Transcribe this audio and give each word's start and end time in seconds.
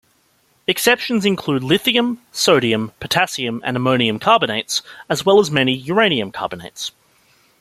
Exceptions 0.65 1.27
include 1.27 1.61
lithium, 1.63 2.19
sodium, 2.31 2.91
potassium 2.99 3.61
and 3.63 3.77
ammonium 3.77 4.17
carbonates, 4.17 4.81
as 5.07 5.27
well 5.27 5.37
as 5.39 5.51
many 5.51 5.73
uranium 5.77 6.31
carbonates. 6.31 6.91